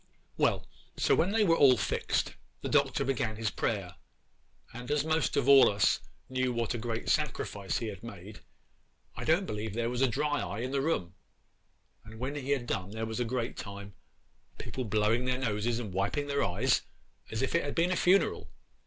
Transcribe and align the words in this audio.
'Well, 0.35 0.65
so 0.97 1.13
when 1.13 1.29
they 1.29 1.43
were 1.43 1.55
all 1.55 1.77
fixed, 1.77 2.33
the 2.61 2.69
Doctor 2.69 3.03
he 3.03 3.09
began 3.09 3.35
his 3.35 3.51
prayer; 3.51 3.97
and 4.73 4.89
as 4.89 5.05
most 5.05 5.37
all 5.37 5.69
of 5.69 5.75
us 5.75 5.99
knew 6.27 6.51
what 6.51 6.73
a 6.73 6.79
great 6.79 7.07
sacrifice 7.07 7.77
he 7.77 7.85
had 7.85 8.01
made, 8.01 8.39
I 9.15 9.25
don't 9.25 9.45
believe 9.45 9.75
there 9.75 9.91
was 9.91 10.01
a 10.01 10.07
dry 10.07 10.41
eye 10.41 10.61
in 10.61 10.71
the 10.71 10.81
room; 10.81 11.13
and 12.03 12.17
when 12.17 12.33
he 12.33 12.49
had 12.49 12.65
done 12.65 12.89
there 12.89 13.05
was 13.05 13.19
a 13.19 13.25
great 13.25 13.57
time—people 13.57 14.85
blowing 14.85 15.25
their 15.25 15.37
noses 15.37 15.77
and 15.77 15.93
wiping 15.93 16.25
their 16.25 16.43
eyes 16.43 16.81
as 17.29 17.43
if 17.43 17.53
it 17.53 17.63
had 17.63 17.75
been 17.75 17.91
a 17.91 17.95
funeral. 17.95 18.49